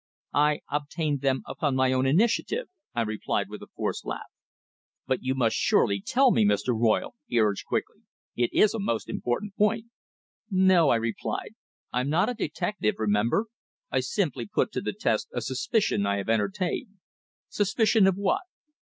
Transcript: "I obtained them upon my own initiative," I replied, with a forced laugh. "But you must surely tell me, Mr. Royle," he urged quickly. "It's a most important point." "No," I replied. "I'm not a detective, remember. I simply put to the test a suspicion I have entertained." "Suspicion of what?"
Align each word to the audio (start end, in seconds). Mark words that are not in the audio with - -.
"I 0.33 0.61
obtained 0.71 1.21
them 1.21 1.43
upon 1.45 1.75
my 1.75 1.93
own 1.93 2.07
initiative," 2.07 2.67
I 2.95 3.01
replied, 3.03 3.49
with 3.49 3.61
a 3.61 3.67
forced 3.67 4.03
laugh. 4.03 4.31
"But 5.05 5.21
you 5.21 5.35
must 5.35 5.55
surely 5.55 6.01
tell 6.01 6.31
me, 6.31 6.43
Mr. 6.43 6.69
Royle," 6.69 7.13
he 7.27 7.37
urged 7.39 7.67
quickly. 7.67 7.99
"It's 8.35 8.73
a 8.73 8.79
most 8.79 9.07
important 9.09 9.55
point." 9.55 9.91
"No," 10.49 10.89
I 10.89 10.95
replied. 10.95 11.53
"I'm 11.93 12.09
not 12.09 12.29
a 12.29 12.33
detective, 12.33 12.95
remember. 12.97 13.45
I 13.91 13.99
simply 13.99 14.47
put 14.47 14.71
to 14.71 14.81
the 14.81 14.93
test 14.93 15.27
a 15.35 15.39
suspicion 15.41 16.07
I 16.07 16.17
have 16.17 16.29
entertained." 16.29 16.97
"Suspicion 17.49 18.07
of 18.07 18.15
what?" 18.15 18.41